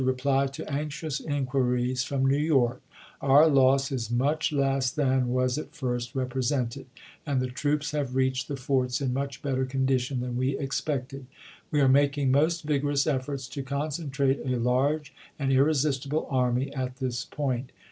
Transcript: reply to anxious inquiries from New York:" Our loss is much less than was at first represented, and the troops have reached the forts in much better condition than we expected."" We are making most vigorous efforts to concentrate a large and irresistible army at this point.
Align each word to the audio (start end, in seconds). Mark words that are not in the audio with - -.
reply 0.03 0.47
to 0.47 0.67
anxious 0.67 1.19
inquiries 1.19 2.03
from 2.03 2.25
New 2.25 2.35
York:" 2.39 2.81
Our 3.21 3.45
loss 3.45 3.91
is 3.91 4.09
much 4.09 4.51
less 4.51 4.89
than 4.89 5.29
was 5.29 5.59
at 5.59 5.75
first 5.75 6.15
represented, 6.15 6.87
and 7.23 7.39
the 7.39 7.45
troops 7.51 7.91
have 7.91 8.15
reached 8.15 8.47
the 8.47 8.55
forts 8.55 8.99
in 8.99 9.13
much 9.13 9.43
better 9.43 9.63
condition 9.63 10.19
than 10.21 10.37
we 10.37 10.57
expected."" 10.57 11.27
We 11.71 11.81
are 11.81 11.87
making 11.87 12.31
most 12.31 12.63
vigorous 12.63 13.05
efforts 13.05 13.47
to 13.49 13.61
concentrate 13.61 14.39
a 14.43 14.57
large 14.57 15.13
and 15.37 15.51
irresistible 15.51 16.25
army 16.31 16.73
at 16.73 16.95
this 16.97 17.23
point. 17.25 17.71